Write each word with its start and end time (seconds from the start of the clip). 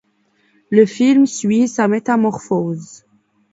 Le 0.71 0.87
film 0.87 1.27
suit 1.27 1.67
sa 1.67 1.87
métamorphose. 1.87 3.05